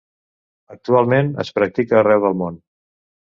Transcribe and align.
Actualment 0.75 1.29
es 1.45 1.53
practica 1.59 1.99
arreu 2.01 2.25
del 2.27 2.39
món. 2.43 2.57